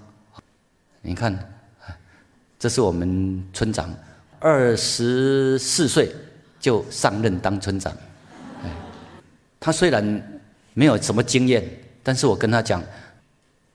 [1.02, 1.38] 你看，
[2.60, 3.94] 这是我们村长，
[4.40, 6.12] 二十四岁
[6.60, 7.96] 就上任当村长。
[9.60, 10.42] 他虽然
[10.74, 11.68] 没有什么经验，
[12.04, 12.84] 但是我跟他讲，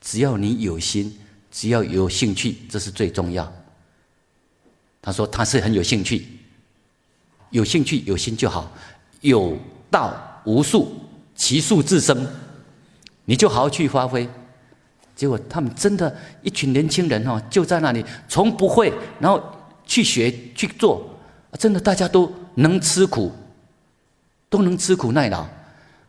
[0.00, 1.18] 只要你有心，
[1.50, 3.52] 只要有兴趣，这是最重要。
[5.02, 6.39] 他说他是很有兴趣。
[7.50, 8.70] 有兴趣有心就好，
[9.20, 9.56] 有
[9.90, 10.92] 道无术，
[11.34, 12.26] 其术自生，
[13.24, 14.28] 你就好好去发挥。
[15.14, 19.42] 结果他们真的，一群年轻人哦，就在那里从不会，然后
[19.84, 21.08] 去学去做，
[21.58, 23.32] 真的大家都能吃苦，
[24.48, 25.46] 都能吃苦耐劳。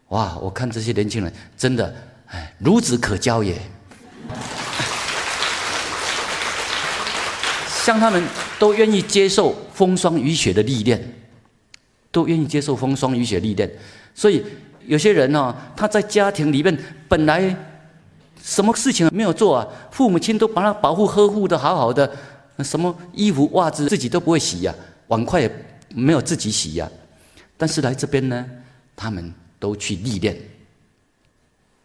[0.09, 0.37] 哇！
[0.41, 1.93] 我看这些年轻人真的，
[2.27, 3.59] 哎，孺子可教也。
[7.83, 8.23] 像他们
[8.59, 11.20] 都愿意接受风霜雨雪的历练。
[12.11, 13.71] 都愿意接受风霜雨雪历练，
[14.13, 14.43] 所以
[14.85, 17.55] 有些人呢，他在家庭里面本来
[18.43, 22.11] 什么事情没有做啊，父母亲都把他保护呵护的好好的，
[22.59, 24.75] 什么衣服袜子自己都不会洗呀，
[25.07, 26.91] 碗筷也没有自己洗呀，
[27.55, 28.45] 但是来这边呢，
[28.95, 30.37] 他们都去历练，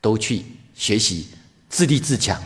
[0.00, 0.42] 都去
[0.74, 1.28] 学习
[1.68, 2.42] 自立自强，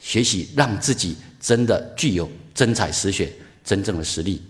[0.00, 4.42] 学习让自己真的具有真才实学真正的实力。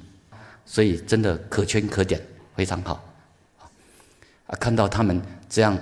[0.67, 2.25] 所以真的可圈可点，
[2.57, 3.03] 非常好。
[4.47, 5.79] 啊，看到他们这样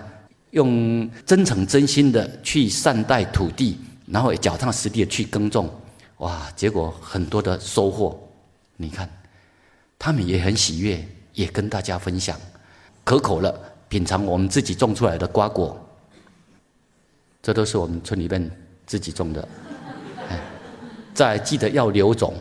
[0.50, 5.70] 用真诚真心的去善待土地，然后也脚踏实地的去耕种，
[6.18, 8.18] 哇，结果很多的收获。
[8.76, 9.08] 你看，
[9.98, 11.02] 他们也很喜悦，
[11.34, 12.38] 也跟大家分享，
[13.04, 15.78] 可口了，品尝我们自己种出来的瓜果。
[17.42, 18.50] 这都是我们村里面
[18.86, 19.48] 自己种的。
[21.14, 22.34] 再记得要留种。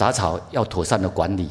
[0.00, 1.50] 杂草要妥善的管理。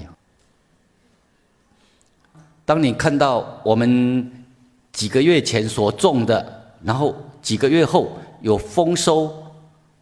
[2.65, 4.43] 当你看到我们
[4.91, 9.31] 几个月前所种的，然后几个月后有丰收，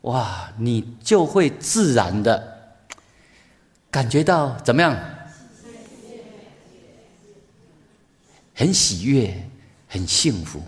[0.03, 2.71] 哇，你就会自然的
[3.91, 4.97] 感觉到怎么样？
[8.55, 9.45] 很喜悦，
[9.89, 10.61] 很幸福。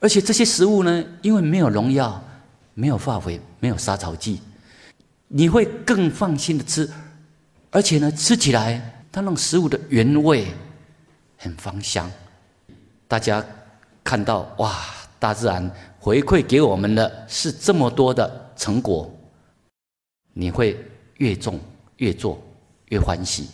[0.00, 2.20] 而且这些食物呢，因为没有农药，
[2.74, 4.40] 没有化肥，没有杀草剂。
[5.32, 6.90] 你会更放心的吃，
[7.70, 10.48] 而且呢，吃起来它让食物的原味
[11.38, 12.10] 很芳香。
[13.06, 13.44] 大家
[14.02, 14.76] 看到哇，
[15.20, 15.70] 大自然
[16.00, 19.08] 回馈给我们的是这么多的成果，
[20.32, 20.76] 你会
[21.18, 21.60] 越种
[21.98, 22.42] 越做
[22.88, 23.48] 越欢喜。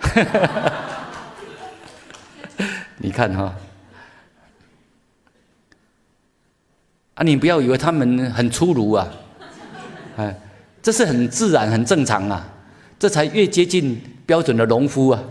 [2.98, 3.54] 你看哈。
[7.14, 9.08] 啊，你不要以为他们很粗鲁啊，
[10.16, 10.34] 哎，
[10.82, 12.46] 这是很自然、很正常啊，
[12.98, 15.22] 这才越接近标准的农夫啊。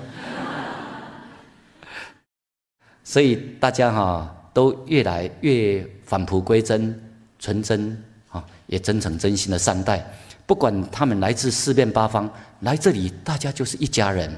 [3.03, 6.97] 所以大家哈都越来越返璞归真，
[7.39, 10.05] 纯真啊，也真诚真心的善待。
[10.45, 12.29] 不管他们来自四面八方，
[12.59, 14.31] 来这里大家就是一家人。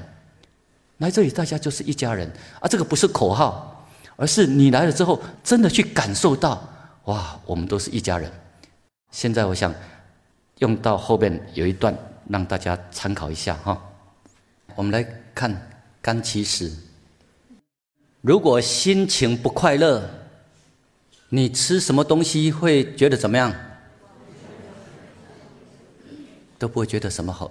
[0.98, 2.30] 来这里大家就是一家人
[2.60, 2.68] 啊！
[2.68, 3.84] 这个不是口号，
[4.16, 6.62] 而是你来了之后，真的去感受到，
[7.04, 8.30] 哇，我们都是一家人。
[9.10, 9.72] 现在我想
[10.58, 11.94] 用到后边有一段
[12.28, 13.80] 让大家参考一下哈。
[14.74, 16.72] 我们来看甘其食。
[18.22, 20.08] 如果心情不快乐，
[21.28, 23.54] 你吃什么东西会觉得怎么样？
[26.58, 27.50] 都不会觉得什么好。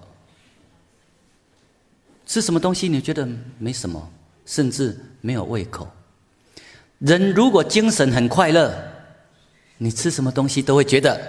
[2.25, 3.27] 吃什么东西你觉得
[3.59, 4.11] 没什么，
[4.45, 5.87] 甚至没有胃口。
[6.97, 8.92] 人如果精神很快乐，
[9.77, 11.19] 你吃什么东西都会觉得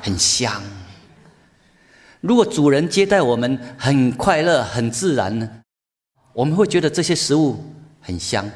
[0.00, 0.62] 很香。
[2.20, 5.48] 如果主人接待我们很快乐、很自然呢，
[6.32, 7.62] 我们会觉得这些食物
[8.00, 8.48] 很香。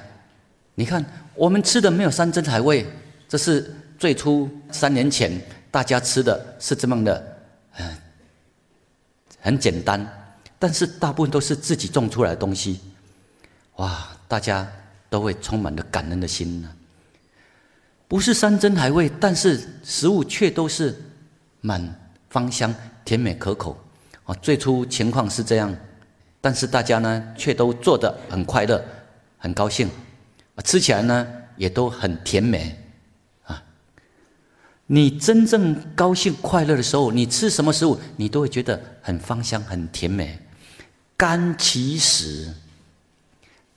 [0.75, 2.87] 你看，我们吃的没有山珍海味，
[3.29, 7.39] 这是最初三年前大家吃的是这么的，
[7.79, 7.97] 嗯，
[9.41, 10.07] 很简单。
[10.59, 12.81] 但是大部分都是自己种出来的东西，
[13.77, 14.09] 哇！
[14.29, 14.67] 大家
[15.09, 16.69] 都会充满了感恩的心呢。
[18.09, 20.95] 不是山珍海味，但是食物却都是
[21.61, 21.83] 满
[22.31, 23.77] 芳香、甜美可口。
[24.25, 25.75] 啊，最初情况是这样，
[26.41, 28.85] 但是大家呢却都做得很快乐、
[29.39, 29.89] 很高兴，
[30.65, 31.27] 吃起来呢
[31.57, 32.77] 也都很甜美。
[33.45, 33.63] 啊，
[34.87, 40.39] 你真正高兴快乐的时候，你吃什么食物，你都会觉得很芳香、很甜美。
[41.17, 42.53] 甘其食。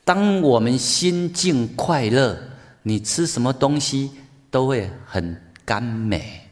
[0.03, 2.35] 当我们心境快乐，
[2.83, 4.11] 你吃什么东西
[4.49, 6.49] 都会很甘美。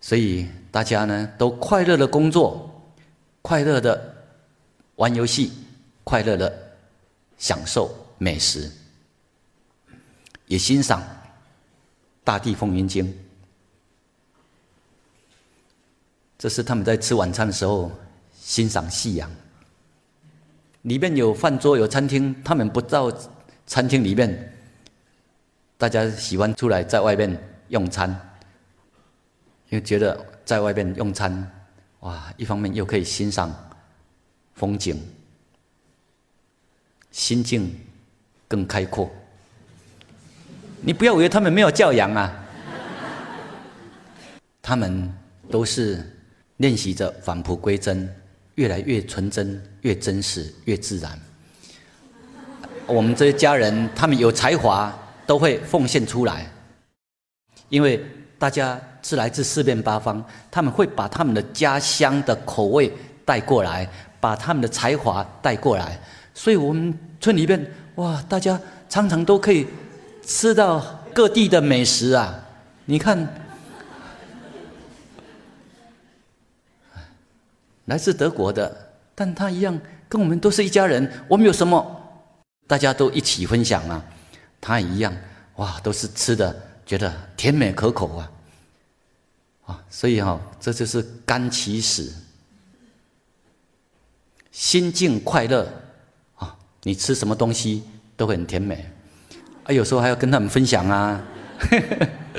[0.00, 2.82] 所以大家呢都快乐的工作，
[3.42, 4.14] 快乐的
[4.96, 5.52] 玩游戏，
[6.04, 6.76] 快乐的
[7.38, 8.70] 享受美食，
[10.46, 11.00] 也欣赏
[12.22, 13.06] 《大地风云经》。
[16.38, 17.90] 这是他们在吃晚餐的时候。
[18.36, 19.30] 欣赏夕阳，
[20.82, 23.10] 里面有饭桌有餐厅，他们不知道
[23.66, 24.52] 餐厅里面，
[25.78, 27.36] 大家喜欢出来在外面
[27.68, 28.10] 用餐，
[29.70, 31.50] 因为觉得在外面用餐，
[32.00, 33.54] 哇，一方面又可以欣赏
[34.54, 35.00] 风景，
[37.10, 37.74] 心境
[38.46, 39.10] 更开阔。
[40.80, 42.46] 你不要以为他们没有教养啊，
[44.60, 45.12] 他们
[45.50, 46.04] 都是
[46.58, 48.14] 练习着返璞归真。
[48.56, 51.20] 越来越纯真，越真实，越自然。
[52.86, 54.92] 我们这些家人，他们有才华，
[55.26, 56.46] 都会奉献出来。
[57.68, 58.04] 因为
[58.38, 62.92] 大家是来自四面八方，他们会把他们的家乡的口味
[63.24, 63.88] 带过来，
[64.20, 65.98] 把他们的才华带过来。
[66.34, 69.66] 所以，我们村里面，哇，大家常常都可以
[70.24, 70.80] 吃到
[71.14, 72.34] 各地的美食啊！
[72.84, 73.26] 你看。
[77.86, 78.74] 来自德国的，
[79.14, 79.78] 但他一样
[80.08, 81.06] 跟我们都是一家人。
[81.28, 82.03] 我们有什么，
[82.66, 84.04] 大家都一起分享啊。
[84.60, 85.14] 他一样，
[85.56, 86.54] 哇，都是吃的，
[86.86, 88.30] 觉得甜美可口啊。
[89.66, 92.12] 啊，所以哈，这就是甘其食，
[94.50, 95.70] 心境快乐
[96.36, 96.56] 啊。
[96.82, 97.82] 你吃什么东西
[98.16, 98.90] 都很甜美，
[99.64, 101.22] 啊，有时候还要跟他们分享啊。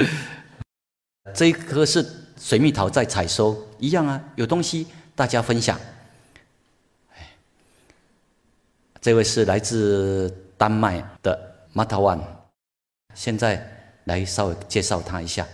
[1.34, 2.06] 这一颗是
[2.40, 4.88] 水蜜桃在采收，一样啊，有东西。
[5.18, 5.80] 大家分享，
[7.16, 7.38] 哎，
[9.06, 11.40] 这位是来自丹麦的
[11.76, 12.20] Matawan，
[13.14, 13.64] 现在
[14.06, 15.48] 来稍微介绍他一下。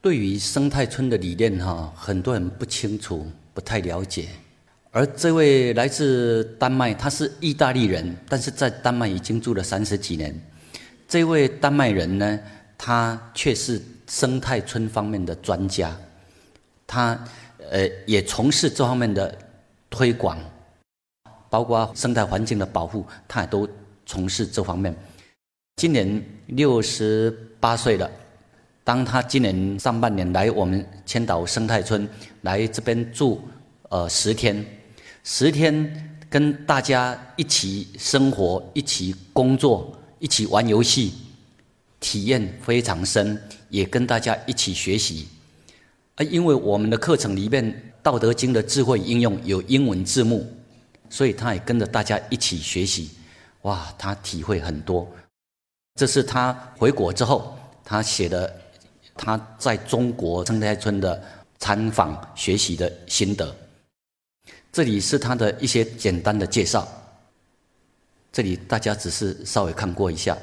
[0.00, 4.28] 对于生态村的理念哈，很多人不清楚，不太了解。
[4.90, 10.34] 而这位来自丹麦，他是意大利人，但是在丹麦已经住了三十几年。
[11.06, 12.40] 这位丹麦人呢，
[12.78, 15.94] 他却是生态村方面的专家，
[16.86, 17.22] 他。
[17.70, 19.36] 呃，也从事这方面的
[19.90, 20.38] 推广，
[21.50, 23.68] 包括生态环境的保护，他也都
[24.06, 24.94] 从事这方面。
[25.76, 27.30] 今年六十
[27.60, 28.10] 八岁了，
[28.82, 32.08] 当他今年上半年来我们千岛生态村
[32.42, 33.40] 来这边住，
[33.88, 34.64] 呃，十天，
[35.22, 41.12] 十天跟大家一起生活，一起工作，一起玩游戏，
[42.00, 45.28] 体验非常深，也跟大家一起学习。
[46.16, 47.64] 啊，因为我们的课程里面
[48.02, 50.44] 《道德经》的智慧应用有英文字幕，
[51.10, 53.10] 所以他也跟着大家一起学习。
[53.62, 55.06] 哇，他体会很多。
[55.96, 58.54] 这是他回国之后，他写的
[59.14, 61.20] 他在中国生态村的
[61.58, 63.54] 参访学习的心得。
[64.70, 66.86] 这里是他的一些简单的介绍。
[68.30, 70.38] 这里大家只是稍微看过一下。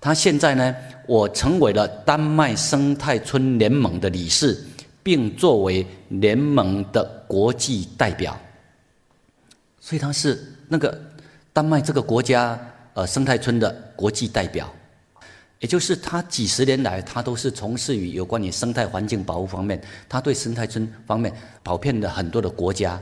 [0.00, 0.76] 他现在呢，
[1.06, 4.62] 我成为了丹麦生态村联盟的理事，
[5.02, 8.38] 并作为联盟的国际代表。
[9.84, 10.98] 所以他是那个
[11.52, 12.58] 丹麦这个国家
[12.94, 14.72] 呃生态村的国际代表，
[15.58, 19.78] 也就是他几十年来，他都是从事于有关于生态环境保护方面，
[20.08, 21.30] 他对生态村方面
[21.62, 22.98] 跑遍了很多的国家，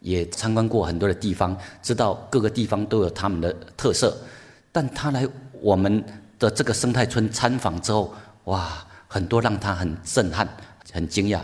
[0.00, 4.14] 也参观过很多的地方，知道各个地方都有他们的特色。
[4.70, 5.26] 但他来
[5.62, 6.04] 我们
[6.38, 8.14] 的这个生态村参访之后，
[8.44, 10.46] 哇，很多让他很震撼、
[10.92, 11.40] 很惊讶，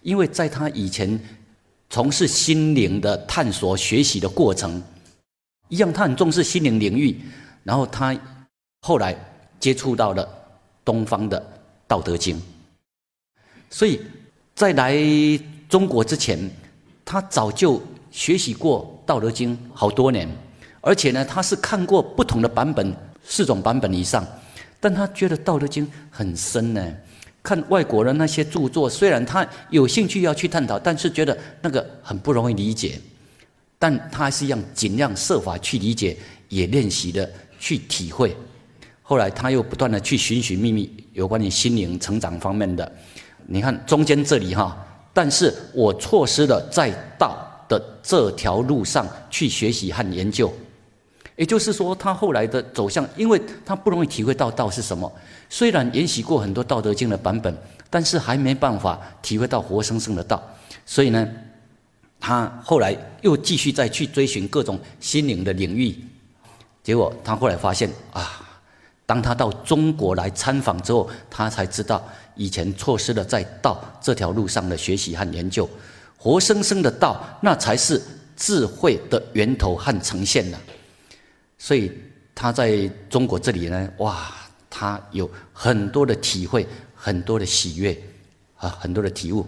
[0.00, 1.20] 因为在他以前。
[1.92, 4.82] 从事心灵的探索、学习的过程，
[5.68, 7.20] 一样，他很重视心灵领域。
[7.64, 8.18] 然后他
[8.80, 9.14] 后来
[9.60, 10.26] 接触到了
[10.86, 11.38] 东方的
[11.86, 12.34] 《道德经》，
[13.68, 14.00] 所以
[14.54, 14.96] 在来
[15.68, 16.50] 中国之前，
[17.04, 17.80] 他早就
[18.10, 20.26] 学习过《道德经》好多年，
[20.80, 24.26] 而且呢，他是看过不同的版本，四种版本以上，
[24.80, 26.94] 但他觉得《道德经》很深呢。
[27.42, 33.00] 看外国人那些著作，虽然他有兴趣要去探讨，但是觉得那个很不容易理解，
[33.78, 36.16] 但他还是一样尽量设法去理解，
[36.48, 37.28] 也练习的
[37.58, 38.36] 去体会。
[39.02, 42.90] 后来他又不断的去寻寻觅觅有关于心灵成长方面的。
[43.46, 44.76] 你看中间这里哈，
[45.12, 47.36] 但是我错失了在道
[47.68, 50.52] 的这条路上去学习和研究。
[51.36, 55.10] 也就是说，他后来的走向，因为他不容易体会到道是什么。
[55.48, 57.56] 虽然研习过很多《道德经》的版本，
[57.88, 60.42] 但是还没办法体会到活生生的道。
[60.84, 61.26] 所以呢，
[62.20, 65.96] 他后来又继续再去追寻各种心灵的领域。
[66.82, 68.40] 结果他后来发现啊，
[69.06, 72.02] 当他到中国来参访之后，他才知道
[72.34, 75.68] 以前错失了在道这条路上的学习和研究。
[76.18, 78.00] 活生生的道，那才是
[78.36, 80.58] 智慧的源头和呈现呢。
[81.62, 81.92] 所以
[82.34, 84.32] 他在中国这里呢，哇，
[84.68, 87.96] 他有很多的体会，很多的喜悦，
[88.56, 89.46] 啊，很多的体悟。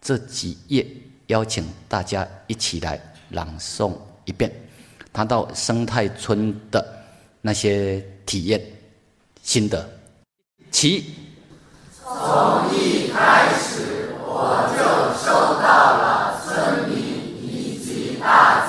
[0.00, 0.86] 这几页
[1.26, 3.00] 邀请大家一起来
[3.30, 3.92] 朗诵
[4.24, 4.52] 一遍，
[5.12, 7.02] 他到生态村的
[7.40, 8.64] 那些体验
[9.42, 9.84] 心得。
[10.70, 11.12] 其
[11.92, 14.78] 从一开始我就
[15.18, 15.66] 收到
[15.98, 16.96] 了村民
[17.42, 18.63] 以及大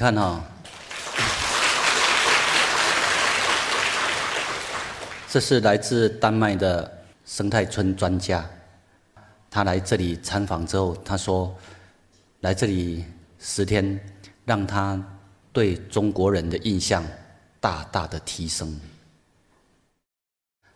[0.00, 0.42] 看哈，
[5.28, 6.90] 这是来自丹麦的
[7.26, 8.48] 生态村专家，
[9.50, 11.54] 他来这里参访之后，他说，
[12.40, 13.04] 来这里
[13.38, 14.00] 十天，
[14.46, 14.98] 让他
[15.52, 17.04] 对中国人的印象
[17.60, 18.80] 大大的提升。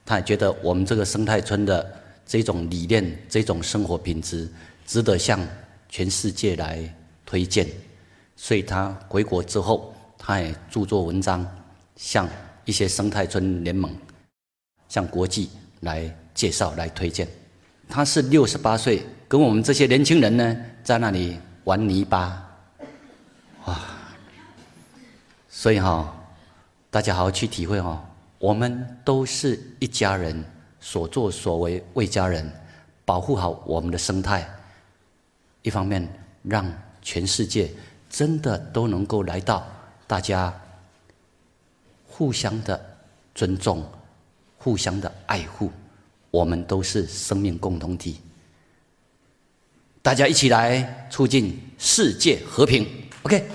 [0.04, 4.46] 他也觉得我们这个生态村的这种理念、这种生活品质，
[4.86, 5.40] 值得向
[5.88, 6.94] 全世界来
[7.24, 7.66] 推荐。
[8.36, 11.46] 所以他回国之后，他也著作文章，
[11.96, 12.28] 向
[12.64, 13.94] 一些生态村联盟、
[14.88, 17.28] 向国际来介绍、来推荐。
[17.88, 22.44] 他是六十八岁，跟我们这些年轻人呢，在那里玩泥巴，
[23.66, 23.80] 哇！
[25.48, 26.14] 所以哈，
[26.90, 28.04] 大家好好去体会哈，
[28.38, 30.44] 我们都是一家人，
[30.80, 32.50] 所作所为为家人，
[33.04, 34.48] 保护好我们的生态。
[35.62, 36.06] 一方面，
[36.42, 36.66] 让
[37.00, 37.70] 全世界。
[38.14, 39.66] 真的都能够来到，
[40.06, 40.54] 大家
[42.06, 42.80] 互相的
[43.34, 43.84] 尊重，
[44.56, 45.68] 互相的爱护，
[46.30, 48.20] 我们都是生命共同体，
[50.00, 52.86] 大家一起来促进世界和平。
[53.24, 53.48] OK。